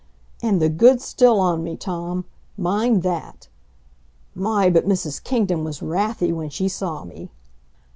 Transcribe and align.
And 0.41 0.59
the 0.59 0.67
goods 0.67 1.05
still 1.05 1.39
on 1.39 1.63
me, 1.63 1.77
Tom, 1.77 2.25
mind 2.57 3.03
that. 3.03 3.47
My, 4.33 4.67
but 4.67 4.87
Mrs. 4.87 5.23
Kingdon 5.23 5.63
was 5.63 5.83
wrathy 5.83 6.31
when 6.33 6.49
she 6.49 6.67
saw 6.69 7.03
me! 7.05 7.29